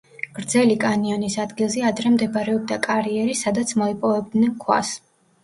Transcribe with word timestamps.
გრძელი 0.37 0.77
კანიონის 0.83 1.35
ადგილზე 1.43 1.83
ადრე 1.89 2.13
მდებარეობდა 2.15 2.79
კარიერი, 2.89 3.37
სადაც 3.43 3.77
მოიპოვებდნენ 3.83 4.59
ქვას. 4.67 4.93